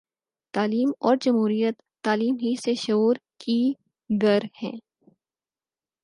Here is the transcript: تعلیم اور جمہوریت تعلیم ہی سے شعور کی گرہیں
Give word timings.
تعلیم 0.53 0.91
اور 0.99 1.15
جمہوریت 1.21 1.75
تعلیم 2.03 2.35
ہی 2.35 2.55
سے 2.63 2.73
شعور 2.75 3.15
کی 3.39 3.59
گرہیں 4.09 4.71